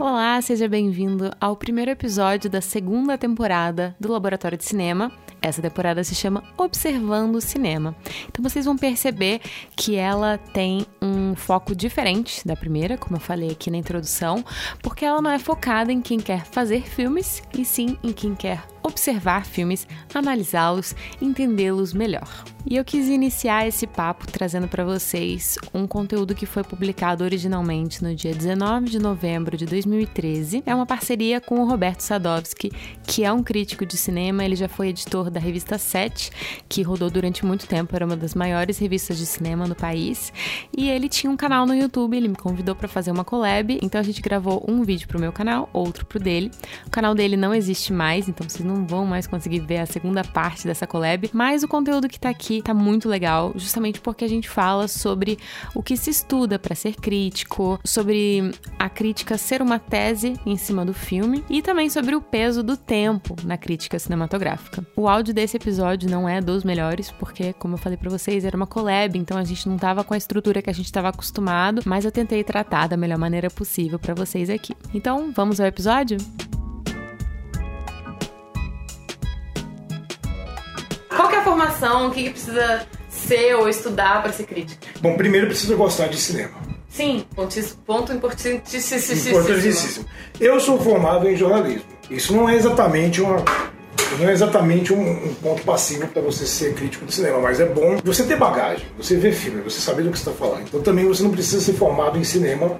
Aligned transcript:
Olá, 0.00 0.40
seja 0.40 0.66
bem-vindo 0.66 1.30
ao 1.38 1.54
primeiro 1.54 1.90
episódio 1.90 2.48
da 2.48 2.62
segunda 2.62 3.18
temporada 3.18 3.94
do 4.00 4.10
Laboratório 4.10 4.56
de 4.56 4.64
Cinema. 4.64 5.12
Essa 5.42 5.60
temporada 5.60 6.02
se 6.02 6.14
chama 6.14 6.42
Observando 6.56 7.34
o 7.34 7.40
Cinema. 7.40 7.94
Então 8.26 8.42
vocês 8.42 8.64
vão 8.64 8.78
perceber 8.78 9.42
que 9.76 9.96
ela 9.96 10.38
tem 10.38 10.86
um 11.02 11.34
foco 11.36 11.74
diferente 11.74 12.46
da 12.48 12.56
primeira, 12.56 12.96
como 12.96 13.16
eu 13.16 13.20
falei 13.20 13.50
aqui 13.50 13.70
na 13.70 13.76
introdução, 13.76 14.42
porque 14.82 15.04
ela 15.04 15.20
não 15.20 15.30
é 15.30 15.38
focada 15.38 15.92
em 15.92 16.00
quem 16.00 16.18
quer 16.18 16.46
fazer 16.46 16.80
filmes, 16.80 17.42
e 17.52 17.62
sim 17.62 17.98
em 18.02 18.14
quem 18.14 18.34
quer 18.34 18.62
observar 18.82 19.44
filmes, 19.44 19.86
analisá-los, 20.14 20.94
entendê-los 21.20 21.92
melhor. 21.92 22.44
E 22.66 22.76
eu 22.76 22.84
quis 22.84 23.08
iniciar 23.08 23.66
esse 23.66 23.86
papo 23.86 24.26
trazendo 24.26 24.68
para 24.68 24.84
vocês 24.84 25.56
um 25.72 25.86
conteúdo 25.86 26.34
que 26.34 26.44
foi 26.44 26.62
publicado 26.62 27.24
originalmente 27.24 28.04
no 28.04 28.14
dia 28.14 28.34
19 28.34 28.90
de 28.90 28.98
novembro 28.98 29.56
de 29.56 29.64
2013. 29.64 30.62
É 30.66 30.74
uma 30.74 30.84
parceria 30.84 31.40
com 31.40 31.60
o 31.60 31.66
Roberto 31.66 32.00
Sadowski, 32.02 32.70
que 33.06 33.24
é 33.24 33.32
um 33.32 33.42
crítico 33.42 33.86
de 33.86 33.96
cinema, 33.96 34.44
ele 34.44 34.56
já 34.56 34.68
foi 34.68 34.88
editor 34.88 35.30
da 35.30 35.40
revista 35.40 35.78
7, 35.78 36.30
que 36.68 36.82
rodou 36.82 37.08
durante 37.10 37.46
muito 37.46 37.66
tempo, 37.66 37.96
era 37.96 38.04
uma 38.04 38.16
das 38.16 38.34
maiores 38.34 38.78
revistas 38.78 39.16
de 39.16 39.24
cinema 39.24 39.66
no 39.66 39.74
país, 39.74 40.32
e 40.76 40.90
ele 40.90 41.08
tinha 41.08 41.30
um 41.30 41.36
canal 41.36 41.64
no 41.64 41.74
YouTube, 41.74 42.16
ele 42.16 42.28
me 42.28 42.36
convidou 42.36 42.74
para 42.74 42.88
fazer 42.88 43.10
uma 43.10 43.24
collab, 43.24 43.78
então 43.82 44.00
a 44.00 44.04
gente 44.04 44.20
gravou 44.20 44.64
um 44.68 44.82
vídeo 44.82 45.08
pro 45.08 45.18
meu 45.18 45.32
canal, 45.32 45.68
outro 45.72 46.04
pro 46.04 46.20
dele. 46.20 46.50
O 46.86 46.90
canal 46.90 47.14
dele 47.14 47.36
não 47.36 47.54
existe 47.54 47.92
mais, 47.92 48.28
então 48.28 48.46
vocês 48.48 48.64
não 48.64 48.69
vão 48.86 49.04
mais 49.04 49.26
conseguir 49.26 49.60
ver 49.60 49.78
a 49.78 49.86
segunda 49.86 50.22
parte 50.22 50.66
dessa 50.66 50.86
collab, 50.86 51.30
mas 51.32 51.62
o 51.62 51.68
conteúdo 51.68 52.08
que 52.08 52.18
tá 52.18 52.28
aqui 52.28 52.62
tá 52.62 52.74
muito 52.74 53.08
legal, 53.08 53.52
justamente 53.56 54.00
porque 54.00 54.24
a 54.24 54.28
gente 54.28 54.48
fala 54.48 54.88
sobre 54.88 55.38
o 55.74 55.82
que 55.82 55.96
se 55.96 56.10
estuda 56.10 56.58
para 56.58 56.74
ser 56.74 56.94
crítico, 56.96 57.78
sobre 57.84 58.50
a 58.78 58.88
crítica 58.88 59.36
ser 59.38 59.62
uma 59.62 59.78
tese 59.78 60.34
em 60.44 60.56
cima 60.56 60.84
do 60.84 60.94
filme 60.94 61.44
e 61.48 61.62
também 61.62 61.90
sobre 61.90 62.14
o 62.14 62.20
peso 62.20 62.62
do 62.62 62.76
tempo 62.76 63.36
na 63.44 63.56
crítica 63.56 63.98
cinematográfica. 63.98 64.86
O 64.96 65.08
áudio 65.08 65.34
desse 65.34 65.56
episódio 65.56 66.10
não 66.10 66.28
é 66.28 66.40
dos 66.40 66.64
melhores, 66.64 67.10
porque, 67.10 67.52
como 67.54 67.74
eu 67.74 67.78
falei 67.78 67.96
para 67.96 68.10
vocês, 68.10 68.44
era 68.44 68.56
uma 68.56 68.66
collab, 68.66 69.18
então 69.18 69.36
a 69.36 69.44
gente 69.44 69.68
não 69.68 69.76
tava 69.76 70.04
com 70.04 70.14
a 70.14 70.16
estrutura 70.16 70.62
que 70.62 70.70
a 70.70 70.74
gente 70.74 70.92
tava 70.92 71.08
acostumado, 71.08 71.82
mas 71.84 72.04
eu 72.04 72.12
tentei 72.12 72.44
tratar 72.44 72.88
da 72.88 72.96
melhor 72.96 73.18
maneira 73.18 73.50
possível 73.50 73.98
para 73.98 74.14
vocês 74.14 74.50
aqui. 74.50 74.74
Então, 74.94 75.32
vamos 75.34 75.60
ao 75.60 75.66
episódio? 75.66 76.18
Formação? 81.60 82.08
O 82.08 82.10
que, 82.10 82.24
que 82.24 82.30
precisa 82.30 82.86
ser 83.08 83.54
ou 83.54 83.68
estudar 83.68 84.22
para 84.22 84.32
ser 84.32 84.44
crítico? 84.44 84.80
Bom, 85.00 85.16
primeiro 85.16 85.46
precisa 85.46 85.74
gostar 85.76 86.08
de 86.08 86.16
cinema. 86.16 86.54
Sim, 86.88 87.24
ponto, 87.34 88.12
importantíssimo. 88.12 89.30
Importantíssimo. 89.30 90.06
Eu 90.40 90.58
sou 90.58 90.78
formado 90.80 91.28
em 91.28 91.36
jornalismo. 91.36 91.84
Isso 92.10 92.34
não 92.34 92.48
é 92.48 92.56
exatamente 92.56 93.20
uma 93.20 93.44
não 94.18 94.28
é 94.28 94.32
exatamente 94.32 94.92
um, 94.92 95.28
um 95.28 95.34
ponto 95.34 95.62
passivo 95.62 96.08
para 96.08 96.20
você 96.20 96.44
ser 96.44 96.74
crítico 96.74 97.06
de 97.06 97.14
cinema, 97.14 97.38
mas 97.38 97.60
é 97.60 97.64
bom 97.64 97.96
você 98.04 98.24
ter 98.24 98.36
bagagem, 98.36 98.84
você 98.98 99.16
ver 99.16 99.32
filme, 99.32 99.62
você 99.62 99.80
saber 99.80 100.02
do 100.02 100.10
que 100.10 100.18
está 100.18 100.32
falando. 100.32 100.62
Então 100.62 100.82
também 100.82 101.06
você 101.06 101.22
não 101.22 101.30
precisa 101.30 101.60
ser 101.60 101.74
formado 101.74 102.18
em 102.18 102.24
cinema 102.24 102.76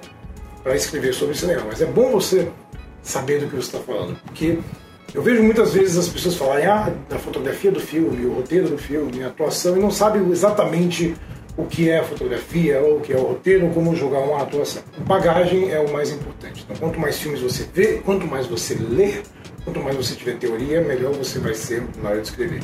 para 0.61 0.75
escrever 0.75 1.13
sobre 1.13 1.33
cinema, 1.33 1.63
mas 1.65 1.81
é 1.81 1.85
bom 1.85 2.11
você 2.11 2.49
saber 3.01 3.39
do 3.39 3.47
que 3.47 3.55
você 3.55 3.77
está 3.77 3.79
falando, 3.79 4.17
porque 4.25 4.59
eu 5.13 5.21
vejo 5.21 5.43
muitas 5.43 5.73
vezes 5.73 5.97
as 5.97 6.07
pessoas 6.07 6.35
falarem 6.35 6.65
ah, 6.65 6.93
da 7.09 7.19
fotografia 7.19 7.71
do 7.71 7.79
filme, 7.79 8.25
o 8.25 8.33
roteiro 8.33 8.69
do 8.69 8.77
filme, 8.77 9.23
a 9.23 9.27
atuação, 9.27 9.77
e 9.77 9.79
não 9.79 9.91
sabem 9.91 10.29
exatamente 10.29 11.13
o 11.57 11.65
que 11.65 11.89
é 11.89 11.99
a 11.99 12.03
fotografia, 12.03 12.79
ou 12.79 12.97
o 12.97 13.01
que 13.01 13.11
é 13.11 13.17
o 13.17 13.23
roteiro, 13.23 13.65
ou 13.67 13.73
como 13.73 13.95
jogar 13.95 14.19
uma 14.19 14.41
atuação. 14.41 14.81
Bagagem 14.99 15.69
é 15.69 15.79
o 15.79 15.91
mais 15.91 16.11
importante. 16.11 16.63
Então, 16.63 16.77
quanto 16.77 16.99
mais 16.99 17.19
filmes 17.19 17.41
você 17.41 17.67
vê, 17.73 18.01
quanto 18.05 18.25
mais 18.25 18.47
você 18.47 18.73
lê, 18.75 19.21
quanto 19.63 19.79
mais 19.79 19.95
você 19.95 20.15
tiver 20.15 20.37
teoria, 20.37 20.81
melhor 20.81 21.13
você 21.13 21.39
vai 21.39 21.53
ser 21.53 21.83
na 22.01 22.09
hora 22.09 22.21
de 22.21 22.27
escrever. 22.27 22.61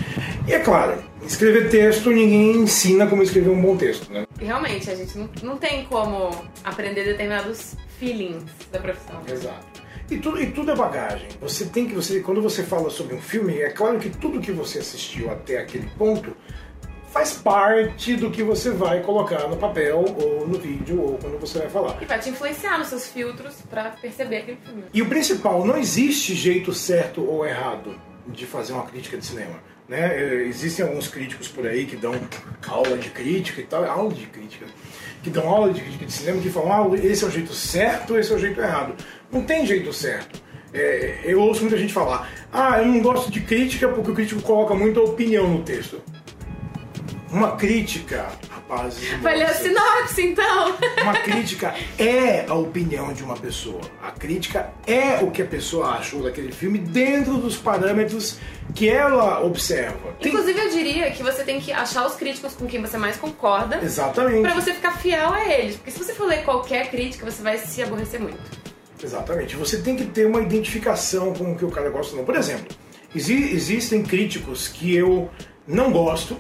E 0.48 0.54
é 0.54 0.60
claro, 0.60 1.04
escrever 1.26 1.70
texto 1.70 2.10
ninguém 2.10 2.56
ensina 2.56 3.08
como 3.08 3.22
escrever 3.22 3.50
um 3.50 3.62
bom 3.62 3.76
texto, 3.76 4.12
né? 4.12 4.26
Realmente, 4.40 4.90
a 4.90 4.96
gente 4.96 5.18
não, 5.18 5.30
não 5.44 5.58
tem 5.58 5.86
como 5.86 6.32
aprender 6.64 7.04
determinados 7.04 7.76
feelings 8.00 8.44
da 8.72 8.80
profissão. 8.80 9.22
Exato. 9.30 9.77
E 10.10 10.18
tudo, 10.18 10.42
e 10.42 10.52
tudo 10.52 10.72
é 10.72 10.76
bagagem. 10.76 11.28
Você 11.42 11.66
tem 11.66 11.88
que 11.88 11.94
você 11.94 12.22
quando 12.22 12.42
você 12.42 12.64
fala 12.64 12.90
sobre 12.90 13.16
um 13.16 13.22
filme, 13.22 13.60
é 13.60 13.70
claro 13.70 14.00
que 14.00 14.10
tudo 14.10 14.40
que 14.40 14.52
você 14.52 14.80
assistiu 14.80 15.30
até 15.30 15.60
aquele 15.60 15.88
ponto 15.98 16.36
faz 17.12 17.34
parte 17.34 18.16
do 18.16 18.30
que 18.30 18.44
você 18.44 18.70
vai 18.70 19.02
colocar 19.02 19.48
no 19.48 19.58
papel 19.58 20.06
ou 20.22 20.48
no 20.48 20.58
vídeo 20.60 21.02
ou 21.02 21.18
quando 21.18 21.40
você 21.40 21.60
vai 21.60 21.70
falar. 21.70 21.98
E 22.02 22.06
vai 22.06 22.20
te 22.20 22.30
influenciar 22.30 22.78
nos 22.78 22.88
seus 22.88 23.08
filtros 23.08 23.56
para 23.70 23.90
perceber 23.92 24.38
aquele 24.38 24.58
filme. 24.64 24.84
E 24.94 25.02
o 25.02 25.10
principal, 25.10 25.66
não 25.66 25.78
existe 25.78 26.36
jeito 26.36 26.74
certo 26.74 27.24
ou 27.24 27.46
errado 27.46 28.00
de 28.28 28.46
fazer 28.46 28.74
uma 28.74 28.86
crítica 28.86 29.18
de 29.18 29.26
cinema. 29.26 29.56
Né? 29.88 30.44
Existem 30.44 30.86
alguns 30.86 31.08
críticos 31.08 31.48
por 31.48 31.66
aí 31.66 31.86
que 31.86 31.96
dão 31.96 32.14
aula 32.68 32.98
de 32.98 33.10
crítica 33.10 33.62
e 33.62 33.64
tal, 33.64 33.86
aula 33.86 34.14
de 34.14 34.26
crítica, 34.26 34.66
que 35.24 35.30
dão 35.30 35.48
aula 35.48 35.72
de 35.72 35.80
crítica 35.80 36.06
de 36.06 36.12
cinema 36.12 36.42
que 36.42 36.50
falam, 36.50 36.94
ah, 36.94 36.98
esse 36.98 37.24
é 37.24 37.28
o 37.28 37.32
jeito 37.32 37.54
certo, 37.54 38.18
esse 38.18 38.32
é 38.32 38.36
o 38.36 38.40
jeito 38.40 38.60
errado. 38.60 38.96
Não 39.32 39.44
tem 39.44 39.66
jeito 39.66 39.92
certo. 39.94 40.42
É, 40.74 41.22
eu 41.24 41.42
ouço 41.42 41.62
muita 41.62 41.78
gente 41.78 41.94
falar, 41.94 42.30
ah, 42.52 42.80
eu 42.80 42.86
não 42.86 43.02
gosto 43.02 43.32
de 43.32 43.42
crítica 43.42 43.88
porque 43.88 44.12
o 44.12 44.14
crítico 44.14 44.42
coloca 44.42 44.74
muita 44.76 45.00
opinião 45.02 45.48
no 45.48 45.64
texto. 45.64 46.02
Uma 47.32 47.58
crítica, 47.58 48.28
rapazes. 48.50 49.14
Vai 49.22 49.38
ler 49.38 49.46
a 49.46 49.54
sinopse, 49.54 50.22
então. 50.22 50.76
Uma 51.02 51.14
crítica 51.24 51.74
é 51.98 52.46
a 52.48 52.54
opinião 52.54 53.12
de 53.14 53.24
uma 53.24 53.36
pessoa. 53.36 53.82
A 54.02 54.12
crítica 54.12 54.72
é 54.86 55.24
o 55.24 55.32
que 55.32 55.42
a 55.42 55.46
pessoa 55.46 55.90
achou 55.92 56.24
daquele 56.24 56.52
filme 56.52 56.78
dentro 56.80 57.38
dos 57.38 57.58
parâmetros 57.58 58.40
que 58.74 58.88
ela 58.90 59.44
observa. 59.44 60.14
Tem... 60.22 60.32
Inclusive, 60.32 60.60
eu 60.60 60.70
diria 60.70 61.12
que 61.12 61.24
você 61.24 61.44
tem 61.44 61.60
que 61.60 61.72
achar 61.72 62.06
os 62.06 62.16
críticos 62.16 62.54
com 62.54 62.66
quem 62.66 62.82
você 62.82 62.98
mais 62.98 63.18
concorda. 63.18 63.80
Exatamente. 63.84 64.42
Pra 64.42 64.54
você 64.54 64.74
ficar 64.74 64.98
fiel 64.98 65.34
a 65.34 65.46
eles. 65.46 65.76
Porque 65.76 65.92
se 65.92 65.98
você 65.98 66.14
for 66.14 66.28
ler 66.28 66.44
qualquer 66.44 66.90
crítica, 66.90 67.30
você 67.30 67.42
vai 67.42 67.58
se 67.58 67.82
aborrecer 67.82 68.22
muito. 68.22 68.67
Exatamente. 69.02 69.56
Você 69.56 69.78
tem 69.78 69.96
que 69.96 70.06
ter 70.06 70.26
uma 70.26 70.42
identificação 70.42 71.34
com 71.34 71.52
o 71.52 71.56
que 71.56 71.66
o 71.66 71.72
cara 71.72 71.90
gosta. 71.90 72.16
Não. 72.16 72.26
Por 72.26 72.36
exemplo, 72.36 72.76
exi 73.16 73.54
existem 73.54 74.04
críticos 74.04 74.68
que 74.68 74.96
eu 74.96 75.30
não 75.68 75.92
gosto 75.92 76.38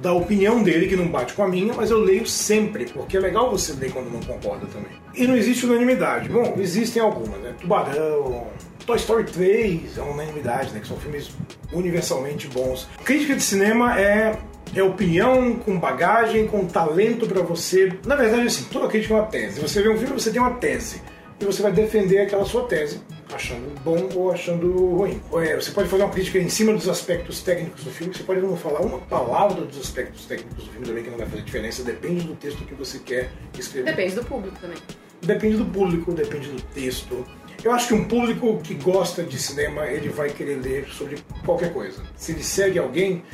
da 0.00 0.12
opinião 0.12 0.62
dele, 0.62 0.88
que 0.88 0.96
não 0.96 1.08
bate 1.08 1.32
com 1.32 1.42
a 1.42 1.48
minha, 1.48 1.72
mas 1.72 1.90
eu 1.90 1.98
leio 1.98 2.26
sempre, 2.26 2.84
porque 2.84 3.16
é 3.16 3.20
legal 3.20 3.50
você 3.50 3.72
ler 3.72 3.90
quando 3.92 4.10
não 4.10 4.20
concorda 4.20 4.66
também. 4.66 4.90
E 5.14 5.26
não 5.26 5.34
existe 5.34 5.64
unanimidade. 5.64 6.28
Bom, 6.28 6.54
existem 6.58 7.00
algumas, 7.00 7.40
né? 7.40 7.54
Tubarão, 7.58 8.46
Toy 8.84 8.96
Story 8.96 9.24
3 9.24 9.96
é 9.96 10.02
uma 10.02 10.12
unanimidade, 10.12 10.72
né? 10.72 10.80
Que 10.80 10.86
são 10.86 10.98
filmes 10.98 11.30
universalmente 11.72 12.46
bons. 12.48 12.86
Crítica 13.04 13.34
de 13.34 13.42
cinema 13.42 13.98
é 13.98 14.38
é 14.74 14.82
opinião 14.82 15.54
com 15.54 15.78
bagagem, 15.78 16.46
com 16.48 16.66
talento 16.66 17.26
para 17.26 17.40
você. 17.40 17.92
Na 18.04 18.16
verdade, 18.16 18.46
assim, 18.46 18.64
toda 18.64 18.88
crítica 18.88 19.14
é 19.14 19.16
uma 19.16 19.26
tese. 19.26 19.60
Você 19.60 19.80
vê 19.80 19.88
um 19.88 19.96
filme, 19.96 20.12
você 20.12 20.30
tem 20.30 20.40
uma 20.40 20.54
tese 20.54 21.00
e 21.40 21.44
você 21.44 21.62
vai 21.62 21.72
defender 21.72 22.20
aquela 22.20 22.44
sua 22.44 22.64
tese, 22.64 23.00
achando 23.32 23.68
bom 23.82 24.08
ou 24.14 24.32
achando 24.32 24.72
ruim. 24.96 25.20
É, 25.34 25.54
você 25.56 25.70
pode 25.70 25.88
fazer 25.88 26.02
uma 26.02 26.12
crítica 26.12 26.38
em 26.38 26.48
cima 26.48 26.72
dos 26.72 26.88
aspectos 26.88 27.42
técnicos 27.42 27.84
do 27.84 27.90
filme, 27.90 28.14
você 28.14 28.22
pode 28.22 28.40
não 28.40 28.56
falar 28.56 28.80
uma 28.80 28.98
palavra 28.98 29.62
dos 29.62 29.78
aspectos 29.78 30.24
técnicos 30.24 30.64
do 30.64 30.70
filme 30.70 30.86
também, 30.86 31.04
que 31.04 31.10
não 31.10 31.18
vai 31.18 31.26
fazer 31.26 31.42
diferença, 31.42 31.82
depende 31.82 32.24
do 32.24 32.34
texto 32.34 32.64
que 32.64 32.74
você 32.74 32.98
quer 32.98 33.30
escrever. 33.58 33.90
Depende 33.90 34.14
do 34.14 34.24
público 34.24 34.56
também. 34.60 34.78
Depende 35.22 35.56
do 35.56 35.66
público, 35.66 36.12
depende 36.12 36.48
do 36.48 36.62
texto. 36.62 37.26
Eu 37.62 37.72
acho 37.72 37.88
que 37.88 37.94
um 37.94 38.04
público 38.04 38.60
que 38.62 38.74
gosta 38.74 39.22
de 39.22 39.38
cinema, 39.38 39.86
ele 39.86 40.08
vai 40.08 40.30
querer 40.30 40.56
ler 40.56 40.86
sobre 40.88 41.18
qualquer 41.44 41.72
coisa. 41.72 42.02
Se 42.14 42.32
ele 42.32 42.42
segue 42.42 42.78
alguém, 42.78 43.24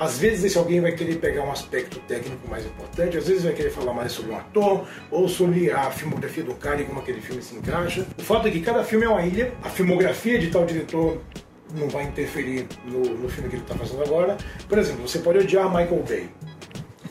às 0.00 0.16
vezes 0.16 0.44
esse 0.44 0.56
alguém 0.56 0.80
vai 0.80 0.92
querer 0.92 1.16
pegar 1.16 1.42
um 1.42 1.52
aspecto 1.52 2.00
técnico 2.00 2.48
mais 2.48 2.64
importante, 2.64 3.18
às 3.18 3.28
vezes 3.28 3.44
vai 3.44 3.52
querer 3.52 3.68
falar 3.68 3.92
mais 3.92 4.10
sobre 4.10 4.32
um 4.32 4.36
ator 4.36 4.88
ou 5.10 5.28
sobre 5.28 5.70
a 5.70 5.90
filmografia 5.90 6.42
do 6.42 6.54
cara 6.54 6.80
e 6.80 6.86
como 6.86 7.00
aquele 7.00 7.20
filme 7.20 7.42
se 7.42 7.54
encaixa. 7.54 8.06
O 8.18 8.22
fato 8.22 8.48
é 8.48 8.50
que 8.50 8.62
cada 8.62 8.82
filme 8.82 9.04
é 9.04 9.08
uma 9.10 9.20
ilha, 9.22 9.52
a 9.62 9.68
filmografia 9.68 10.38
de 10.38 10.48
tal 10.48 10.64
diretor 10.64 11.20
não 11.74 11.86
vai 11.90 12.04
interferir 12.04 12.66
no, 12.86 13.00
no 13.00 13.28
filme 13.28 13.50
que 13.50 13.56
ele 13.56 13.62
está 13.62 13.74
fazendo 13.74 14.02
agora. 14.02 14.38
Por 14.66 14.78
exemplo, 14.78 15.06
você 15.06 15.18
pode 15.18 15.38
odiar 15.40 15.68
Michael 15.68 16.02
Bay. 16.08 16.30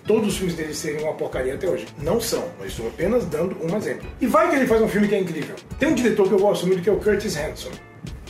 Todos 0.08 0.30
os 0.30 0.38
filmes 0.38 0.56
dele 0.56 0.74
seriam 0.74 1.04
uma 1.04 1.14
porcaria 1.14 1.54
até 1.54 1.70
hoje. 1.70 1.86
Não 2.00 2.20
são, 2.20 2.50
mas 2.58 2.70
estou 2.70 2.88
apenas 2.88 3.24
dando 3.26 3.56
um 3.64 3.78
exemplo. 3.78 4.10
E 4.20 4.26
vai 4.26 4.50
que 4.50 4.56
ele 4.56 4.66
faz 4.66 4.82
um 4.82 4.88
filme 4.88 5.08
que 5.08 5.14
é 5.14 5.20
incrível. 5.20 5.56
Tem 5.78 5.90
um 5.90 5.94
diretor 5.94 6.28
que 6.28 6.34
eu 6.34 6.40
gosto 6.40 6.66
muito 6.66 6.82
que 6.82 6.90
é 6.90 6.92
o 6.92 6.98
Curtis 6.98 7.38
Hanson. 7.38 7.70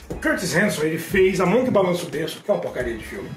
O 0.09 0.15
Curtis 0.15 0.53
Hanson 0.53 0.83
ele 0.83 0.97
fez 0.97 1.39
A 1.39 1.45
Mão 1.45 1.63
que 1.63 1.71
Balança 1.71 2.05
o 2.05 2.09
Berço, 2.09 2.43
que 2.43 2.51
é 2.51 2.53
uma 2.53 2.59
porcaria 2.59 2.97
de 2.97 3.05
filme. 3.05 3.29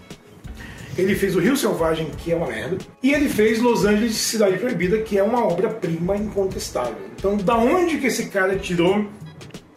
Ele 0.96 1.14
fez 1.14 1.34
O 1.34 1.40
Rio 1.40 1.56
Selvagem, 1.56 2.10
que 2.18 2.32
é 2.32 2.36
uma 2.36 2.46
merda. 2.46 2.78
E 3.02 3.12
ele 3.12 3.28
fez 3.28 3.58
Los 3.58 3.84
Angeles 3.84 4.14
Cidade 4.14 4.58
Proibida, 4.58 4.98
que 4.98 5.18
é 5.18 5.22
uma 5.22 5.46
obra-prima 5.46 6.16
incontestável. 6.16 6.96
Então, 7.16 7.36
da 7.36 7.56
onde 7.56 7.98
que 7.98 8.08
esse 8.08 8.26
cara 8.26 8.56
tirou 8.56 9.06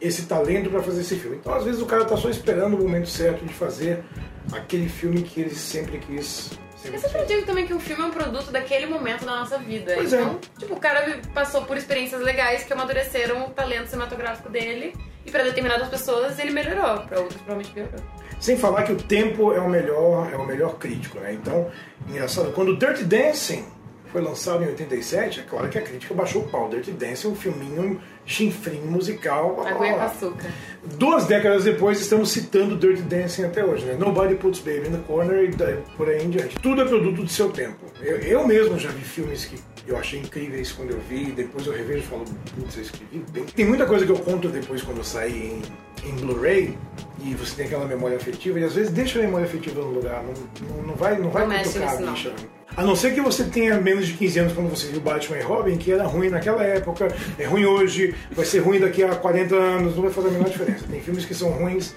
esse 0.01 0.23
talento 0.23 0.69
para 0.69 0.83
fazer 0.83 1.01
esse 1.01 1.15
filme? 1.15 1.38
Então, 1.38 1.53
às 1.53 1.63
vezes, 1.63 1.81
o 1.81 1.85
cara 1.85 2.06
tá 2.06 2.17
só 2.17 2.29
esperando 2.29 2.75
o 2.75 2.81
momento 2.81 3.07
certo 3.07 3.45
de 3.45 3.53
fazer 3.53 4.03
aquele 4.51 4.89
filme 4.89 5.21
que 5.21 5.41
ele 5.41 5.56
sempre 5.56 5.97
quis 6.00 6.51
eu 6.94 7.00
sempre 7.00 7.25
digo 7.25 7.45
também 7.45 7.65
que 7.65 7.73
o 7.73 7.79
filme 7.79 8.03
é 8.03 8.06
um 8.06 8.11
produto 8.11 8.51
daquele 8.51 8.85
momento 8.85 9.25
da 9.25 9.38
nossa 9.38 9.57
vida. 9.57 9.94
Pois 9.95 10.13
então, 10.13 10.39
é. 10.39 10.59
tipo, 10.59 10.73
o 10.75 10.79
cara 10.79 11.19
passou 11.33 11.63
por 11.63 11.77
experiências 11.77 12.21
legais 12.21 12.63
que 12.63 12.73
amadureceram 12.73 13.45
o 13.45 13.50
talento 13.50 13.88
cinematográfico 13.88 14.50
dele 14.50 14.94
E 15.25 15.31
para 15.31 15.44
determinadas 15.44 15.88
pessoas 15.88 16.38
ele 16.38 16.51
melhorou, 16.51 17.00
para 17.01 17.19
outras 17.19 17.41
provavelmente 17.41 17.71
piorou. 17.71 18.00
Sem 18.39 18.57
falar 18.57 18.83
que 18.83 18.92
o 18.92 18.98
tempo 18.98 19.54
é 19.54 19.60
o 19.60 19.69
melhor, 19.69 20.30
é 20.31 20.38
o 20.38 20.45
melhor 20.45 20.75
crítico, 20.77 21.19
né? 21.19 21.33
Então, 21.33 21.68
engraçado, 22.10 22.51
quando 22.51 22.69
o 22.69 22.77
Dirty 22.77 23.04
Dancing 23.04 23.66
foi 24.12 24.22
lançado 24.22 24.63
em 24.63 24.68
87, 24.68 25.42
é 25.42 25.44
claro 25.44 25.68
que 25.68 25.77
a 25.77 25.81
crítica 25.81 26.13
baixou 26.13 26.44
o 26.44 26.48
pau. 26.48 26.69
Dirty 26.69 26.92
Dancing 26.92 27.27
é 27.27 27.31
um 27.31 27.36
filminho 27.36 28.00
chinfrim 28.25 28.80
musical. 28.81 29.62
Aguinha 29.66 29.95
com 29.95 30.01
açúcar. 30.01 30.50
Duas 30.98 31.25
décadas 31.25 31.66
depois, 31.66 32.00
estamos 32.00 32.31
citando 32.31 32.77
Dirty 32.77 33.01
Dancing 33.01 33.44
até 33.44 33.66
hoje, 33.66 33.83
né? 33.86 33.95
Nobody 34.00 34.36
Puts 34.36 34.60
Baby 34.60 34.88
in 34.88 34.92
the 34.92 35.01
Corner 35.06 35.44
e 35.44 35.95
por 35.98 36.07
aí 36.07 36.24
em 36.24 36.30
diante. 36.30 36.56
Tudo 36.60 36.81
é 36.81 36.86
produto 36.86 37.24
do 37.24 37.30
seu 37.30 37.50
tempo. 37.50 37.86
Eu, 38.01 38.18
eu 38.19 38.48
mesmo 38.48 38.80
já 38.80 38.89
vi 38.89 39.04
filmes 39.04 39.45
que 39.45 39.60
eu 39.87 39.97
achei 39.97 40.19
incríveis 40.19 40.71
quando 40.71 40.91
eu 40.91 40.99
vi, 40.99 41.31
depois 41.31 41.65
eu 41.67 41.73
revejo 41.73 41.99
e 41.99 42.07
falo, 42.07 42.25
putz, 42.55 42.75
eu 42.75 42.81
escrevi 42.81 43.23
bem. 43.31 43.45
Tem 43.45 43.65
muita 43.65 43.85
coisa 43.85 44.05
que 44.05 44.11
eu 44.11 44.17
conto 44.17 44.49
depois 44.49 44.81
quando 44.81 44.97
eu 44.97 45.03
saí 45.03 45.61
em, 46.03 46.09
em 46.09 46.15
Blu-ray 46.15 46.77
e 47.23 47.33
você 47.35 47.55
tem 47.55 47.65
aquela 47.67 47.85
memória 47.85 48.17
afetiva 48.17 48.59
e 48.59 48.63
às 48.63 48.73
vezes 48.73 48.91
deixa 48.91 49.19
a 49.19 49.21
memória 49.21 49.45
afetiva 49.45 49.81
no 49.81 49.91
lugar, 49.91 50.23
não, 50.23 50.33
não, 50.67 50.87
não 50.87 50.95
vai, 50.95 51.19
não 51.19 51.29
vai 51.29 51.47
não 51.47 51.63
cutucar 51.63 51.97
bicha. 51.97 52.33
A 52.75 52.83
não 52.83 52.95
ser 52.95 53.13
que 53.13 53.21
você 53.21 53.45
tenha 53.45 53.79
menos 53.79 54.07
de 54.07 54.13
15 54.13 54.39
anos 54.39 54.53
quando 54.53 54.69
você 54.69 54.87
viu 54.87 54.99
Batman 54.99 55.37
e 55.37 55.41
Robin, 55.41 55.77
que 55.77 55.91
era 55.91 56.03
ruim 56.03 56.29
naquela 56.29 56.63
época, 56.63 57.07
é 57.39 57.45
ruim 57.45 57.65
hoje, 57.65 58.13
vai 58.31 58.45
ser 58.45 58.59
ruim 58.59 58.79
daqui 58.79 59.01
a 59.03 59.15
40 59.15 59.55
anos, 59.55 59.95
não 59.95 60.03
vai 60.03 60.11
fazer 60.11 60.27
a 60.27 60.31
menor 60.31 60.49
diferença. 60.49 60.85
Tem 60.89 60.99
filmes 60.99 61.25
que 61.25 61.33
são 61.33 61.51
ruins 61.51 61.95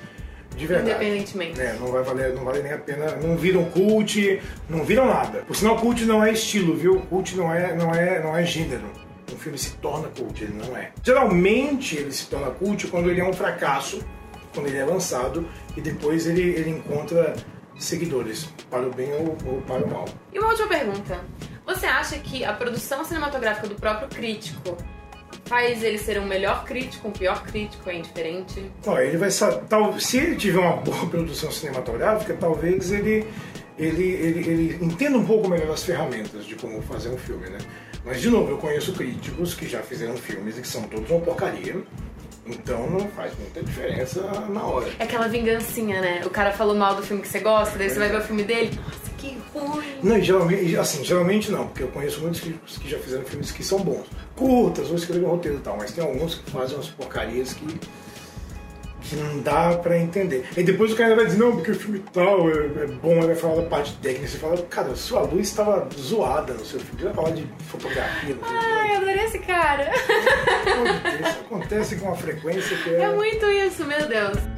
de 0.59 0.67
verdade. 0.67 0.91
Independentemente. 0.91 1.61
É, 1.61 1.73
não 1.75 1.87
vai 1.87 2.03
valer, 2.03 2.35
não 2.35 2.45
vale 2.45 2.63
nem 2.63 2.73
a 2.73 2.79
pena, 2.79 3.17
não 3.17 3.37
viram 3.37 3.65
cult, 3.67 4.43
não 4.69 4.85
viram 4.85 5.07
nada. 5.07 5.39
Por 5.47 5.55
sinal, 5.55 5.77
cult 5.79 6.05
não 6.05 6.23
é 6.23 6.33
estilo, 6.33 6.77
viu? 6.77 7.01
Cult 7.03 7.37
não 7.37 7.55
é, 7.55 7.75
não 7.75 7.95
é, 7.95 8.23
não 8.23 8.37
é 8.37 8.45
gênero. 8.45 8.91
Um 9.33 9.37
filme 9.39 9.57
se 9.57 9.71
torna 9.77 10.09
cult, 10.09 10.43
ele 10.43 10.55
não 10.55 10.77
é. 10.77 10.91
Geralmente 11.03 11.97
ele 11.97 12.13
se 12.13 12.27
torna 12.27 12.51
cult 12.51 12.89
quando 12.89 13.09
ele 13.09 13.21
é 13.21 13.25
um 13.25 13.33
fracasso, 13.33 14.03
quando 14.53 14.67
ele 14.67 14.79
é 14.79 14.85
lançado 14.85 15.49
e 15.77 15.81
depois 15.81 16.27
ele, 16.27 16.43
ele 16.43 16.71
encontra 16.71 17.37
seguidores, 17.79 18.49
para 18.69 18.87
o 18.87 18.91
bem 18.91 19.13
ou, 19.13 19.37
ou 19.47 19.63
para 19.63 19.85
o 19.85 19.91
mal. 19.91 20.07
E 20.33 20.39
uma 20.39 20.49
última 20.49 20.67
pergunta. 20.67 21.21
Você 21.65 21.87
acha 21.87 22.19
que 22.19 22.45
a 22.45 22.53
produção 22.53 23.05
cinematográfica 23.05 23.69
do 23.69 23.75
próprio 23.77 24.09
crítico 24.09 24.77
faz 25.49 25.83
ele 25.83 25.99
ser 25.99 26.21
um 26.21 26.27
melhor 26.27 26.65
crítico, 26.65 27.09
um 27.09 27.11
pior 27.11 27.43
crítico, 27.43 27.89
é 27.89 27.97
indiferente? 27.97 28.71
Ó, 28.87 28.99
ele 28.99 29.17
vai 29.17 29.31
tal, 29.69 29.99
se 29.99 30.19
ele 30.19 30.37
tiver 30.37 30.61
uma 30.61 30.77
boa 30.77 31.07
produção 31.09 31.51
cinematográfica, 31.51 32.37
talvez 32.39 32.93
ele, 32.93 33.27
ele, 33.79 34.05
ele, 34.05 34.51
ele 34.51 34.85
entenda 34.85 35.17
um 35.17 35.25
pouco 35.25 35.49
melhor 35.49 35.73
as 35.73 35.83
ferramentas 35.83 36.45
de 36.45 36.55
como 36.55 36.83
fazer 36.83 37.09
um 37.09 37.19
filme, 37.19 37.49
né? 37.49 37.59
Mas, 38.05 38.21
de 38.21 38.31
novo, 38.31 38.51
eu 38.51 38.59
conheço 38.59 38.93
críticos 38.93 39.55
que 39.55 39.67
já 39.67 39.83
fizeram 39.83 40.17
filmes 40.17 40.57
e 40.59 40.61
que 40.61 40.69
são 40.69 40.83
todos 40.83 41.11
uma 41.11 41.21
porcaria. 41.21 41.77
Então 42.47 42.89
não 42.89 43.07
faz 43.09 43.33
muita 43.39 43.63
diferença 43.63 44.23
na 44.49 44.63
hora. 44.63 44.89
É 44.99 45.05
aquela 45.05 45.29
vingancinha, 45.29 46.01
né? 46.01 46.23
O 46.25 46.31
cara 46.31 46.53
falou 46.53 46.75
mal 46.75 46.95
do 46.95 47.03
filme 47.03 47.21
que 47.21 47.29
você 47.29 47.41
gosta, 47.41 47.77
daí 47.77 47.91
você 47.91 47.99
vai 47.99 48.09
ver 48.09 48.19
o 48.19 48.23
filme 48.23 48.43
dele. 48.43 48.71
Nossa, 48.83 49.08
que. 49.59 50.07
Não, 50.07 50.21
geralmente, 50.21 50.77
assim, 50.77 51.05
geralmente 51.05 51.51
não, 51.51 51.67
porque 51.67 51.83
eu 51.83 51.89
conheço 51.89 52.21
muitos 52.21 52.41
críticos 52.41 52.79
que 52.79 52.89
já 52.89 52.99
fizeram 52.99 53.25
filmes 53.25 53.51
que 53.51 53.65
são 53.65 53.81
bons. 53.81 54.07
Curtas, 54.37 54.89
vou 54.89 54.97
escrever 54.97 55.27
um 55.27 55.31
roteiro 55.31 55.59
e 55.59 55.61
tal, 55.61 55.77
mas 55.77 55.93
tem 55.93 56.05
alguns 56.05 56.37
que 56.37 56.51
fazem 56.51 56.77
umas 56.77 56.89
porcarias 56.89 57.53
que 57.53 57.79
que 59.09 59.17
não 59.17 59.41
dá 59.41 59.75
pra 59.77 59.99
entender. 59.99 60.47
E 60.57 60.63
depois 60.63 60.93
o 60.93 60.97
cara 60.97 61.17
vai 61.17 61.25
dizer, 61.25 61.39
não, 61.39 61.53
porque 61.53 61.71
o 61.71 61.75
filme 61.75 62.03
tal 62.13 62.49
é, 62.51 62.83
é 62.83 62.87
bom, 62.87 63.13
ele 63.13 63.29
vai 63.29 63.35
falar 63.35 63.57
da 63.57 63.63
parte 63.63 63.95
técnica. 64.03 64.29
Você 64.29 64.39
fala, 64.39 64.57
cara, 64.65 64.95
sua 64.95 65.23
luz 65.23 65.49
estava 65.49 65.89
zoada 65.99 66.53
no 66.53 66.65
seu 66.65 66.79
filme. 66.79 67.01
Você 67.01 67.05
vai 67.07 67.15
falar 67.15 67.31
de 67.31 67.47
fotografia. 67.69 68.37
Ai, 68.43 68.93
eu 68.93 68.97
adorei 68.97 69.25
esse 69.25 69.39
cara. 69.39 69.91
Isso 69.95 71.41
acontece 71.41 71.97
com 71.97 72.07
uma 72.07 72.17
frequência 72.17 72.77
que 72.77 72.91
é... 72.91 73.01
É 73.01 73.09
muito 73.15 73.47
isso, 73.47 73.85
meu 73.85 74.07
Deus. 74.07 74.58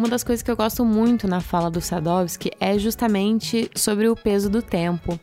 Uma 0.00 0.08
das 0.08 0.24
coisas 0.24 0.42
que 0.42 0.50
eu 0.50 0.56
gosto 0.56 0.82
muito 0.82 1.28
na 1.28 1.42
fala 1.42 1.70
do 1.70 1.78
Sadovski 1.78 2.50
é 2.58 2.78
justamente 2.78 3.70
sobre 3.74 4.08
o 4.08 4.16
peso 4.16 4.48
do 4.48 4.62
tempo. 4.62 5.20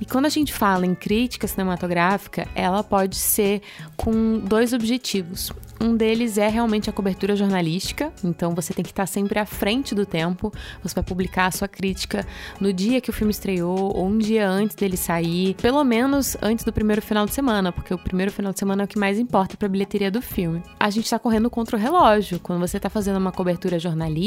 E 0.00 0.04
quando 0.04 0.26
a 0.26 0.28
gente 0.28 0.52
fala 0.52 0.86
em 0.86 0.94
crítica 0.94 1.48
cinematográfica, 1.48 2.46
ela 2.54 2.84
pode 2.84 3.16
ser 3.16 3.60
com 3.96 4.38
dois 4.38 4.72
objetivos. 4.72 5.50
Um 5.82 5.96
deles 5.96 6.36
é 6.36 6.46
realmente 6.46 6.90
a 6.90 6.92
cobertura 6.92 7.34
jornalística, 7.34 8.12
então 8.22 8.54
você 8.54 8.74
tem 8.74 8.84
que 8.84 8.90
estar 8.90 9.06
sempre 9.06 9.38
à 9.38 9.46
frente 9.46 9.94
do 9.94 10.04
tempo. 10.04 10.52
Você 10.82 10.94
vai 10.94 11.02
publicar 11.02 11.46
a 11.46 11.50
sua 11.50 11.66
crítica 11.66 12.24
no 12.60 12.70
dia 12.70 13.00
que 13.00 13.08
o 13.08 13.12
filme 13.14 13.30
estreou 13.30 13.96
ou 13.96 14.06
um 14.06 14.18
dia 14.18 14.46
antes 14.46 14.76
dele 14.76 14.98
sair, 14.98 15.54
pelo 15.54 15.82
menos 15.82 16.36
antes 16.42 16.66
do 16.66 16.72
primeiro 16.72 17.00
final 17.00 17.24
de 17.24 17.32
semana, 17.32 17.72
porque 17.72 17.94
o 17.94 17.98
primeiro 17.98 18.30
final 18.30 18.52
de 18.52 18.58
semana 18.58 18.82
é 18.82 18.84
o 18.84 18.88
que 18.88 18.98
mais 18.98 19.18
importa 19.18 19.56
para 19.56 19.66
a 19.66 19.70
bilheteria 19.70 20.10
do 20.10 20.20
filme. 20.20 20.62
A 20.78 20.90
gente 20.90 21.06
está 21.06 21.18
correndo 21.18 21.48
contra 21.48 21.76
o 21.76 21.80
relógio. 21.80 22.38
Quando 22.38 22.60
você 22.60 22.76
está 22.76 22.90
fazendo 22.90 23.16
uma 23.16 23.32
cobertura 23.32 23.78
jornalística, 23.78 24.19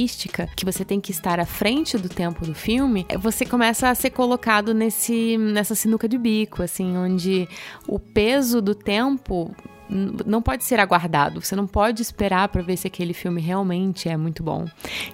que 0.56 0.66
você 0.66 0.84
tem 0.84 1.00
que 1.00 1.12
estar 1.12 1.40
à 1.40 1.46
frente 1.46 1.98
do 1.98 2.10
tempo 2.10 2.46
do 2.46 2.54
filme, 2.54 3.06
você 3.20 3.46
começa 3.46 3.90
a 3.90 3.96
ser 3.96 4.10
colocado 4.10 4.74
nesse 4.74 5.38
nessa 5.38 5.76
sinuca 5.76 6.08
de 6.08 6.18
bico, 6.18 6.64
assim, 6.64 6.98
onde 6.98 7.48
o 7.88 8.00
peso 8.00 8.62
do 8.62 8.74
tempo 8.76 9.54
não 9.90 10.42
pode 10.42 10.64
ser 10.64 10.80
aguardado. 10.80 11.42
Você 11.42 11.56
não 11.56 11.68
pode 11.68 12.02
esperar 12.02 12.48
para 12.48 12.62
ver 12.62 12.78
se 12.78 12.88
aquele 12.88 13.14
filme 13.14 13.42
realmente 13.42 14.10
é 14.10 14.18
muito 14.18 14.42
bom. 14.42 14.66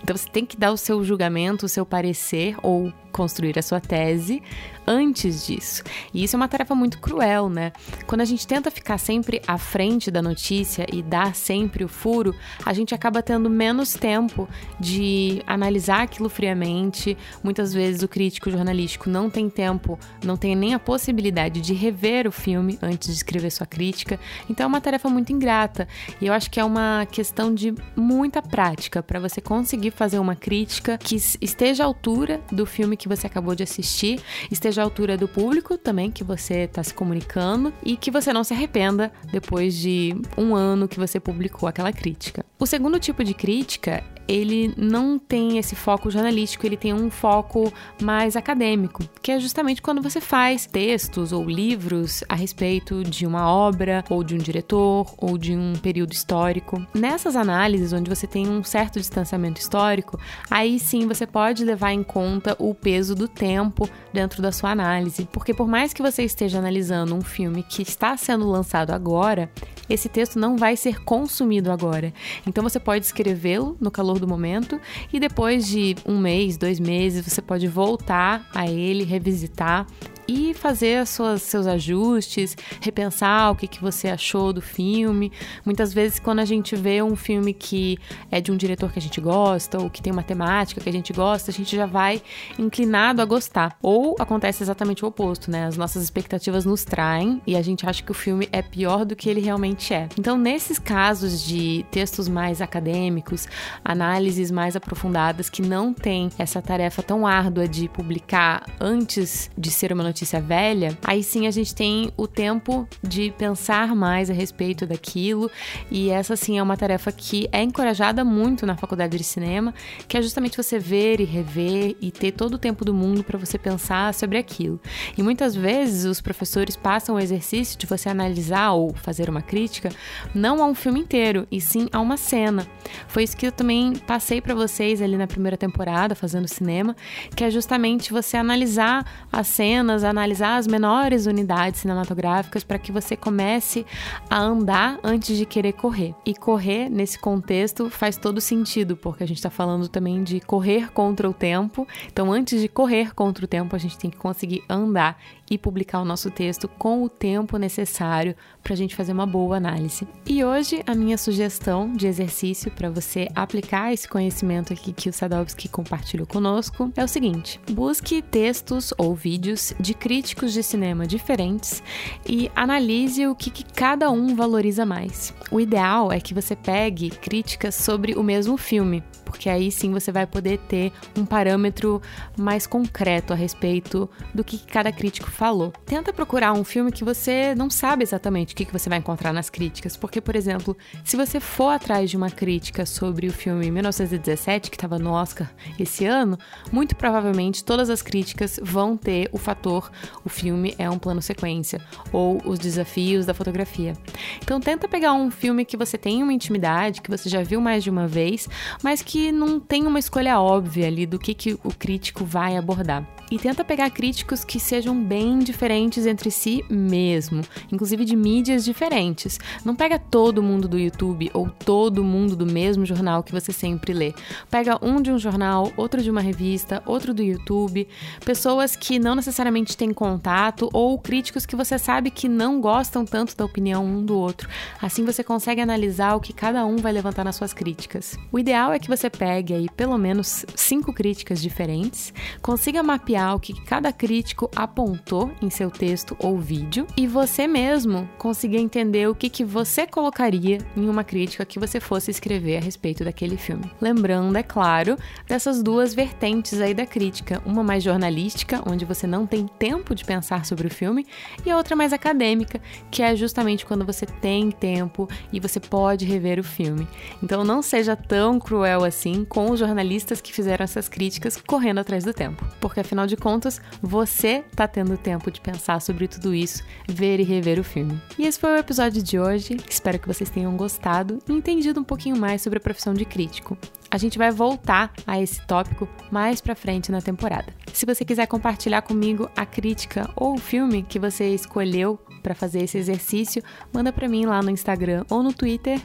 Então 0.02 0.16
você 0.16 0.30
tem 0.30 0.46
que 0.46 0.58
dar 0.58 0.72
o 0.72 0.78
seu 0.78 1.04
julgamento, 1.04 1.66
o 1.66 1.70
seu 1.70 1.86
parecer 1.86 2.56
ou 2.64 2.92
construir 3.12 3.58
a 3.58 3.62
sua 3.62 3.81
tese 3.81 4.42
antes 4.89 5.45
disso. 5.45 5.83
E 6.12 6.24
isso 6.24 6.36
é 6.36 6.38
uma 6.38 6.47
tarefa 6.47 6.74
muito 6.74 6.97
cruel, 6.97 7.47
né? 7.47 7.71
Quando 8.07 8.21
a 8.21 8.25
gente 8.25 8.47
tenta 8.47 8.71
ficar 8.71 8.97
sempre 8.97 9.39
à 9.47 9.56
frente 9.59 10.09
da 10.09 10.19
notícia 10.19 10.88
e 10.91 11.03
dar 11.03 11.36
sempre 11.36 11.83
o 11.83 11.88
furo, 11.88 12.33
a 12.65 12.74
gente 12.74 12.95
acaba 12.95 13.21
tendo 13.21 13.50
menos 13.51 13.94
tempo 13.94 14.50
de 14.80 15.44
analisar 15.45 16.01
aquilo 16.01 16.27
friamente. 16.27 17.15
Muitas 17.44 17.71
vezes 17.71 18.01
o 18.01 18.07
crítico 18.07 18.50
jornalístico 18.50 19.09
não 19.09 19.30
tem 19.30 19.47
tempo, 19.47 20.00
não 20.24 20.36
tem 20.36 20.56
nem 20.56 20.74
a 20.74 20.80
possibilidade 20.80 21.62
de 21.62 21.74
rever 21.75 22.27
o 22.27 22.31
filme 22.31 22.80
antes 22.81 23.09
de 23.09 23.13
escrever 23.13 23.51
sua 23.51 23.68
crítica. 23.68 24.19
Então 24.50 24.63
é 24.63 24.68
uma 24.68 24.81
tarefa 24.81 25.07
muito 25.07 25.31
ingrata. 25.31 25.88
E 26.19 26.25
eu 26.25 26.33
acho 26.33 26.50
que 26.50 26.59
é 26.59 26.63
uma 26.63 27.06
questão 27.12 27.53
de 27.53 27.75
muita 27.95 28.42
prática 28.42 29.03
para 29.03 29.19
você 29.19 29.39
conseguir 29.39 29.92
fazer 29.92 30.18
uma 30.18 30.35
crítica 30.35 30.97
que 30.97 31.15
esteja 31.15 31.83
à 31.83 31.85
altura 31.85 32.42
do 32.51 32.65
filme 32.65 32.97
que 32.97 33.07
você 33.07 33.27
acabou 33.27 33.53
de 33.53 33.62
assistir, 33.62 34.19
esteja 34.50 34.79
à 34.80 34.84
altura 34.84 35.18
do 35.18 35.28
público 35.28 35.78
também 35.78 36.12
que 36.12 36.24
você 36.24 36.60
está 36.64 36.84
se 36.84 36.94
comunicando 36.94 37.74
e 37.83 37.95
que 37.95 38.12
você 38.12 38.33
não 38.33 38.44
se 38.44 38.54
arrependa 38.54 39.12
depois 39.31 39.76
de 39.76 40.16
um 40.38 40.56
ano 40.56 40.88
que 40.88 41.00
você 41.00 41.19
publicou 41.19 41.68
aquela 41.68 41.92
crítica. 41.92 42.45
O 42.57 42.66
segundo 42.66 43.00
tipo 43.00 43.24
de 43.24 43.33
crítica 43.33 44.04
ele 44.30 44.71
não 44.78 45.18
tem 45.18 45.57
esse 45.57 45.76
foco 45.76 46.12
jornalístico, 46.12 46.64
ele 46.64 46.78
tem 46.78 46.94
um 46.94 47.09
foco 47.09 47.74
mais 48.00 48.36
acadêmico, 48.36 49.04
que 49.24 49.31
é 49.31 49.40
justamente 49.40 49.81
quando 49.81 50.04
você 50.04 50.21
faz 50.21 50.68
textos 50.68 51.33
ou 51.33 51.50
livros 51.50 52.24
a 52.30 52.36
respeito 52.36 53.04
de 53.04 53.26
uma 53.26 53.52
obra, 53.52 54.06
ou 54.07 54.24
de 54.24 54.36
um 54.36 54.38
diretor, 54.38 55.12
ou 55.18 55.36
de 55.36 55.56
um 55.56 55.74
período 55.81 56.14
histórico. 56.14 56.86
Nessas 56.94 57.36
análises, 57.36 57.92
onde 57.92 58.07
você 58.07 58.28
tem 58.28 58.48
um 58.48 58.64
certo 58.64 59.00
distanciamento 59.00 59.59
histórico, 59.59 60.19
aí 60.50 60.80
sim 60.80 61.07
você 61.07 61.26
pode 61.26 61.66
levar 61.66 61.92
em 61.92 62.04
conta 62.04 62.56
o 62.59 62.76
peso 62.76 63.16
do 63.16 63.28
tempo 63.28 63.90
dentro 64.14 64.44
da 64.44 64.52
sua 64.52 64.69
análise, 64.69 65.28
porque 65.31 65.56
por 65.56 65.68
mais 65.68 65.92
que 65.92 66.04
você 66.04 66.24
esteja 66.24 66.59
analisando 66.59 67.16
um 67.16 67.21
filme 67.21 67.64
que 67.64 67.81
está 67.81 68.16
sendo 68.16 68.48
lançado 68.48 68.92
agora, 68.92 69.50
esse 69.90 70.07
texto 70.07 70.38
não 70.38 70.56
vai 70.56 70.78
ser 70.78 71.04
consumido 71.04 71.71
agora. 71.71 72.14
Então 72.45 72.64
você 72.64 72.80
pode 72.80 73.06
escrevê-lo 73.06 73.76
no 73.81 73.90
calor 73.90 74.19
do 74.19 74.28
momento. 74.28 74.80
E 75.11 75.19
depois 75.19 75.68
de 75.68 75.95
um 76.06 76.18
mês, 76.18 76.57
dois 76.57 76.80
meses, 76.80 77.26
você 77.26 77.42
pode 77.42 77.68
voltar 77.68 78.47
a 78.54 78.68
ele, 78.68 79.04
revisitar 79.04 79.88
e 80.30 80.54
fazer 80.54 80.98
as 81.00 81.09
suas, 81.09 81.42
seus 81.42 81.66
ajustes, 81.66 82.56
repensar 82.80 83.52
o 83.52 83.56
que, 83.56 83.68
que 83.68 83.81
você 83.81 84.09
achou 84.09 84.54
do 84.54 84.62
filme. 84.62 85.31
Muitas 85.66 85.92
vezes, 85.92 86.19
quando 86.19 86.38
a 86.38 86.45
gente 86.45 86.76
vê 86.76 87.02
um 87.02 87.16
filme 87.16 87.52
que 87.52 87.98
é 88.30 88.40
de 88.40 88.52
um 88.52 88.57
diretor 88.57 88.92
que 88.92 89.00
a 89.00 89.02
gente 89.02 89.19
gosta 89.19 89.80
ou 89.80 89.90
que 89.90 90.04
tem 90.04 90.14
uma 90.14 90.21
temática 90.21 90.80
que 90.80 90.88
a 90.88 90.94
gente 90.94 91.12
gosta, 91.12 91.50
a 91.50 91.54
gente 91.54 91.76
já 91.76 91.88
vai 91.88 92.21
inclinado 92.59 93.24
a 93.24 93.26
gostar. 93.26 93.76
Ou 93.81 94.16
acontece 94.19 94.62
exatamente 94.62 95.04
o 95.04 95.07
oposto, 95.07 95.50
né? 95.50 95.66
As 95.66 95.76
nossas 95.76 96.04
expectativas 96.04 96.64
nos 96.64 96.83
traem 96.83 97.42
e 97.48 97.56
a 97.56 97.62
gente 97.64 97.90
acha 97.90 98.04
que 98.04 98.12
o 98.12 98.14
filme 98.14 98.48
é 98.52 98.62
pior 98.62 99.06
do 99.06 99.16
que 99.16 99.28
ele 99.31 99.42
realmente 99.42 99.95
é. 99.95 100.07
Então, 100.19 100.38
nesses 100.38 100.78
casos 100.78 101.44
de 101.44 101.83
textos 101.90 102.28
mais 102.28 102.62
acadêmicos, 102.62 103.48
análises 103.83 104.52
mais 104.52 104.76
aprofundadas 104.76 105.50
que 105.50 105.64
não 105.64 105.92
têm 105.92 106.30
essa 106.38 106.62
tarefa 106.62 107.02
tão 107.02 107.26
árdua 107.26 107.68
de 107.68 107.90
publicar 107.90 108.64
antes 108.80 109.50
de 109.57 109.71
ser 109.71 109.92
uma 109.92 110.04
notícia 110.04 110.19
notícia 110.19 110.42
velha, 110.42 110.97
aí 111.06 111.23
sim 111.23 111.47
a 111.47 111.52
gente 111.52 111.73
tem 111.73 112.11
o 112.18 112.28
tempo 112.28 112.85
de 113.02 113.31
pensar 113.38 113.95
mais 113.95 114.30
a 114.30 114.33
respeito 114.33 114.85
daquilo. 114.85 115.49
E 115.90 116.09
essa 116.09 116.35
sim 116.35 116.57
é 116.57 116.64
uma 116.64 116.76
tarefa 116.76 117.09
que 117.09 117.47
é 117.54 117.64
encorajada 117.64 118.26
muito 118.26 118.66
na 118.66 118.76
faculdade 118.76 119.18
de 119.18 119.23
cinema, 119.23 119.73
que 120.09 120.18
é 120.18 120.21
justamente 120.21 120.57
você 120.57 120.78
ver 120.78 121.21
e 121.21 121.23
rever 121.23 121.95
e 122.02 122.11
ter 122.11 122.33
todo 122.33 122.56
o 122.56 122.57
tempo 122.57 122.83
do 122.83 122.94
mundo 122.94 123.23
para 123.23 123.38
você 123.38 123.57
pensar 123.57 124.14
sobre 124.14 124.38
aquilo. 124.38 124.80
E 125.18 125.23
muitas 125.23 125.56
vezes 125.56 126.04
os 126.04 126.19
professores 126.19 126.76
passam 126.76 127.16
o 127.16 127.19
exercício 127.19 127.80
de 127.80 127.85
você 127.85 128.09
analisar 128.09 128.71
ou 128.71 128.94
fazer 128.94 129.30
uma 129.30 129.42
crítica 129.42 129.90
não 130.35 130.61
a 130.61 130.66
um 130.66 130.76
filme 130.76 130.99
inteiro, 130.99 131.47
e 131.49 131.61
sim 131.61 131.88
a 131.94 131.99
uma 131.99 132.18
cena. 132.18 132.68
Foi 133.07 133.23
isso 133.23 133.38
que 133.38 133.47
eu 133.47 133.52
também 133.52 133.95
passei 133.95 134.42
para 134.42 134.54
vocês 134.54 135.02
ali 135.02 135.16
na 135.16 135.28
primeira 135.28 135.56
temporada, 135.56 136.14
fazendo 136.14 136.47
cinema, 136.47 136.95
que 137.35 137.44
é 137.44 137.49
justamente 137.49 138.11
você 138.11 138.35
analisar 138.35 139.06
as 139.31 139.47
cenas, 139.47 140.04
analisar 140.09 140.57
as 140.57 140.68
menores 140.68 141.25
unidades 141.25 141.81
cinematográficas 141.81 142.63
para 142.63 142.80
que 142.80 142.92
você 142.92 143.16
comece 143.16 143.85
a 144.30 144.39
andar 144.39 144.99
antes 145.04 145.37
de 145.37 145.45
querer 145.45 145.73
correr. 145.73 146.13
E 146.25 146.33
correr 146.33 146.89
nesse 146.89 147.19
contexto 147.19 147.89
faz 147.89 148.18
todo 148.18 148.42
sentido, 148.42 148.95
porque 148.95 149.23
a 149.23 149.28
gente 149.28 149.37
está 149.37 149.49
falando 149.49 149.87
também 149.87 150.23
de 150.23 150.39
correr 150.39 150.92
contra 150.92 151.30
o 151.30 151.33
tempo. 151.33 151.87
Então, 152.07 152.31
antes 152.31 152.61
de 152.61 152.68
correr 152.68 153.13
contra 153.13 153.45
o 153.45 153.47
tempo, 153.47 153.75
a 153.75 153.80
gente 153.80 153.97
tem 153.97 154.09
que 154.09 154.18
conseguir 154.18 154.63
andar 154.69 155.18
e 155.49 155.57
publicar 155.57 155.99
o 155.99 156.06
nosso 156.06 156.30
texto 156.30 156.68
com 156.68 157.04
o 157.04 157.09
tempo 157.09 157.57
necessário 157.57 158.35
para 158.63 158.73
a 158.73 158.78
gente 158.78 158.95
fazer 158.95 159.11
uma 159.11 159.25
boa 159.25 159.57
análise. 159.57 160.07
E 160.25 160.44
hoje 160.44 160.83
a 160.85 160.94
minha 160.94 161.18
sugestão 161.18 161.92
de 161.92 162.07
exercício 162.07 162.71
para 162.71 162.89
você 162.89 163.28
aplicar 163.33 163.92
esse 163.92 164.07
conhecimento 164.07 164.73
aqui 164.73 164.94
que 164.94 165.09
o 165.09 165.13
Sadowski 165.13 165.68
compartilhou 165.68 166.28
conosco 166.28 166.92
é 166.95 167.04
o 167.04 167.07
seguinte: 167.07 167.59
busque 167.71 168.21
textos 168.21 168.94
ou 168.97 169.16
vídeos 169.16 169.73
de 169.80 169.94
críticos 169.99 170.53
de 170.53 170.63
cinema 170.63 171.06
diferentes 171.06 171.83
e 172.25 172.49
analise 172.56 173.27
o 173.27 173.35
que, 173.35 173.49
que 173.49 173.63
cada 173.63 174.09
um 174.09 174.35
valoriza 174.35 174.85
mais. 174.85 175.33
O 175.51 175.59
ideal 175.59 176.11
é 176.11 176.19
que 176.19 176.33
você 176.33 176.56
pegue 176.56 177.09
críticas 177.09 177.75
sobre 177.75 178.13
o 178.13 178.23
mesmo 178.23 178.57
filme, 178.57 179.03
porque 179.30 179.48
aí 179.48 179.71
sim 179.71 179.92
você 179.92 180.12
vai 180.12 180.26
poder 180.26 180.57
ter 180.57 180.92
um 181.16 181.24
parâmetro 181.24 182.02
mais 182.36 182.66
concreto 182.66 183.31
a 183.31 183.36
respeito 183.36 184.09
do 184.33 184.44
que 184.44 184.57
cada 184.57 184.92
crítico 184.92 185.30
falou. 185.30 185.71
Tenta 185.86 186.12
procurar 186.12 186.54
um 186.54 186.64
filme 186.64 186.92
que 186.92 187.04
você 187.04 187.54
não 187.54 187.69
sabe 187.69 188.02
exatamente 188.02 188.54
o 188.54 188.57
que 188.57 188.66
você 188.74 188.90
vai 188.90 188.98
encontrar 188.98 189.31
nas 189.31 189.50
críticas, 189.50 189.95
porque, 189.95 190.19
por 190.19 190.36
exemplo, 190.36 190.76
se 191.04 191.16
você 191.16 191.40
for 191.40 191.69
atrás 191.69 192.09
de 192.09 192.18
uma 192.18 192.31
crítica 192.31 192.88
sobre 192.88 193.28
o 193.28 193.31
filme 193.31 193.69
1917, 193.69 194.71
que 194.71 194.76
estava 194.76 194.98
no 194.98 195.12
Oscar 195.12 195.50
esse 195.78 196.06
ano, 196.06 196.38
muito 196.71 196.95
provavelmente 196.95 197.64
todas 197.64 197.90
as 197.90 198.02
críticas 198.02 198.59
vão 198.64 198.98
ter 198.98 199.30
o 199.31 199.38
fator 199.38 199.92
o 200.26 200.30
filme 200.30 200.74
é 200.78 200.90
um 200.90 200.98
plano 200.98 201.21
sequência 201.21 201.81
ou 202.12 202.42
os 202.45 202.57
desafios 202.57 203.26
da 203.26 203.33
fotografia. 203.33 203.94
Então 204.42 204.59
tenta 204.59 204.88
pegar 204.88 205.14
um 205.14 205.30
filme 205.30 205.66
que 205.66 205.78
você 205.78 205.98
tem 205.98 206.24
uma 206.24 206.33
intimidade, 206.33 207.02
que 207.02 207.09
você 207.09 207.30
já 207.30 207.44
viu 207.44 207.62
mais 207.62 207.83
de 207.83 207.90
uma 207.90 208.07
vez, 208.07 208.48
mas 208.81 209.02
que 209.02 209.19
não 209.31 209.59
tem 209.59 209.85
uma 209.85 209.99
escolha 209.99 210.40
óbvia 210.40 210.88
ali 210.88 211.06
do 211.06 211.19
que, 211.19 211.33
que 211.33 211.54
o 211.64 211.73
crítico 211.78 212.23
vai 212.23 212.57
abordar 212.57 213.19
e 213.31 213.38
tenta 213.38 213.64
pegar 213.64 213.90
críticos 213.90 214.44
que 214.44 214.59
sejam 214.59 215.00
bem 215.02 215.40
diferentes 215.40 216.06
entre 216.06 216.31
si 216.31 216.66
mesmo, 216.69 217.42
inclusive 217.71 218.04
de 218.04 218.16
mídias 218.16 218.66
diferentes. 218.66 219.40
Não 219.64 219.76
pega 219.76 220.00
todo 220.00 220.42
mundo 220.42 220.68
do 220.68 220.80
YouTube 220.80 221.30
ou 221.33 221.50
todo 221.50 222.04
mundo 222.04 222.36
do 222.36 222.45
mesmo 222.45 222.86
jornal 222.86 223.24
que 223.24 223.31
você 223.31 223.54
sempre 223.54 223.94
lê. 223.94 224.14
Pega 224.50 224.80
um 224.81 225.02
de 225.02 225.12
um 225.12 225.19
jornal, 225.19 225.71
outro 225.78 226.02
de 226.02 226.09
uma 226.09 226.21
revista, 226.21 226.81
outro 226.86 227.14
do 227.14 227.21
YouTube, 227.21 227.88
pessoas 228.26 228.76
que 228.76 228.98
não 228.98 229.16
necessariamente 229.16 229.78
têm 229.78 229.94
contato 229.94 230.69
ou 230.74 230.98
críticos 230.98 231.45
que 231.45 231.56
você 231.56 231.78
sabe 231.78 232.09
que 232.09 232.28
não 232.28 232.59
gostam 232.59 233.06
tanto 233.06 233.36
da 233.36 233.45
opinião 233.45 233.86
um 233.86 234.04
do 234.04 234.18
outro. 234.18 234.50
Assim 234.81 235.06
você 235.06 235.24
consegue 235.24 235.62
analisar 235.62 236.16
o 236.16 236.19
que 236.19 236.33
cada 236.33 236.66
um 236.66 236.78
vai 236.78 236.92
levantar 236.92 237.24
nas 237.24 237.36
suas 237.36 237.54
críticas. 237.54 238.18
O 238.31 238.40
ideal 238.40 238.74
é 238.74 238.80
que 238.80 238.88
você 238.88 239.09
pegue 239.09 239.54
aí 239.54 239.68
pelo 239.76 239.98
menos 239.98 240.45
cinco 240.56 240.92
críticas 240.92 241.42
diferentes, 241.42 242.14
consiga 242.42 242.81
mapear 242.81 243.19
o 243.28 243.40
que 243.40 243.54
cada 243.66 243.92
crítico 243.92 244.49
apontou 244.56 245.31
em 245.42 245.49
seu 245.49 245.69
texto 245.69 246.16
ou 246.19 246.38
vídeo 246.38 246.88
e 246.95 247.07
você 247.07 247.47
mesmo 247.47 248.09
conseguir 248.18 248.57
entender 248.57 249.07
o 249.07 249.16
que, 249.16 249.30
que 249.30 249.44
você 249.44 249.85
colocaria 249.85 250.59
em 250.76 250.88
uma 250.88 251.04
crítica 251.04 251.45
que 251.45 251.59
você 251.59 251.80
fosse 251.80 252.11
escrever 252.11 252.57
a 252.57 252.61
respeito 252.61 253.04
daquele 253.04 253.38
filme. 253.38 253.71
Lembrando, 253.81 254.38
é 254.38 254.44
claro, 254.44 254.97
dessas 255.28 255.61
duas 255.61 255.94
vertentes 255.94 256.61
aí 256.61 256.73
da 256.73 256.85
crítica, 256.85 257.42
uma 257.45 257.64
mais 257.64 257.83
jornalística, 257.83 258.61
onde 258.66 258.85
você 258.85 259.06
não 259.06 259.26
tem 259.26 259.47
tempo 259.47 259.94
de 259.94 260.06
pensar 260.06 260.45
sobre 260.45 260.68
o 260.68 260.71
filme, 260.71 261.06
e 261.45 261.52
a 261.52 261.57
outra 261.57 261.76
mais 261.76 261.94
acadêmica, 261.94 262.61
que 262.90 263.02
é 263.02 263.16
justamente 263.16 263.66
quando 263.66 263.85
você 263.85 264.06
tem 264.06 264.52
tempo 264.52 265.07
e 265.31 265.40
você 265.40 265.59
pode 265.59 266.06
rever 266.06 266.40
o 266.40 266.44
filme. 266.44 266.88
Então 267.21 267.44
não 267.44 267.61
seja 267.61 267.95
tão 267.95 268.40
cruel 268.40 268.83
assim 268.83 269.26
com 269.26 269.52
os 269.52 269.59
jornalistas 269.59 270.21
que 270.21 270.33
fizeram 270.33 270.64
essas 270.64 270.88
críticas 270.88 271.38
correndo 271.38 271.80
atrás 271.80 272.04
do 272.04 272.14
tempo, 272.14 272.45
porque 272.59 272.80
afinal 272.80 273.07
de 273.09 273.18
contas, 273.18 273.61
você 273.81 274.44
tá 274.56 274.68
tendo 274.68 274.97
tempo 274.97 275.31
de 275.31 275.42
pensar 275.42 275.81
sobre 275.81 276.07
tudo 276.07 276.33
isso, 276.33 276.63
ver 276.87 277.19
e 277.19 277.23
rever 277.23 277.59
o 277.59 277.63
filme. 277.63 278.01
E 278.18 278.25
esse 278.25 278.39
foi 278.39 278.51
o 278.51 278.57
episódio 278.57 279.01
de 279.04 279.19
hoje. 279.19 279.57
Espero 279.69 279.99
que 279.99 280.07
vocês 280.07 280.30
tenham 280.30 280.56
gostado 280.56 281.19
e 281.28 281.33
entendido 281.33 281.80
um 281.80 281.83
pouquinho 281.83 282.18
mais 282.18 282.42
sobre 282.42 282.57
a 282.57 282.61
profissão 282.61 282.94
de 282.94 283.06
crítico. 283.06 283.57
A 283.92 283.97
gente 283.97 284.18
vai 284.18 284.31
voltar 284.31 284.94
a 285.06 285.19
esse 285.19 285.45
tópico 285.47 285.87
mais 286.11 286.39
pra 286.39 286.56
frente 286.56 286.92
na 286.92 287.01
temporada. 287.01 287.54
Se 287.73 287.85
você 287.85 288.06
quiser 288.06 288.28
compartilhar 288.28 288.83
comigo 288.83 289.30
a 289.35 289.45
crítica 289.45 290.09
ou 290.16 290.35
o 290.35 290.39
filme 290.39 290.83
que 290.83 290.99
você 290.99 291.33
escolheu 291.33 291.99
para 292.21 292.35
fazer 292.35 292.63
esse 292.63 292.78
exercício, 292.78 293.42
manda 293.73 293.92
para 293.92 294.07
mim 294.07 294.25
lá 294.25 294.42
no 294.42 294.51
Instagram 294.51 295.06
ou 295.09 295.23
no 295.23 295.33
Twitter, 295.33 295.81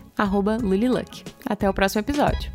@luliluck. 0.62 1.25
Até 1.47 1.69
o 1.69 1.75
próximo 1.75 2.00
episódio. 2.00 2.54